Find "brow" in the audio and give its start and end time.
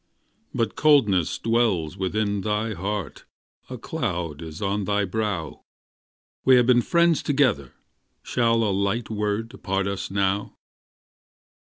5.05-5.61